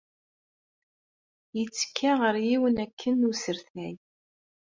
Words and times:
Yettekka 1.57 2.11
ɣer 2.21 2.35
yiwen 2.47 2.81
akken 2.85 3.27
usertay. 3.31 3.95